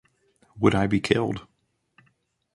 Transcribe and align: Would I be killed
Would 0.57 0.73
I 0.73 0.87
be 0.87 0.99
killed 0.99 1.45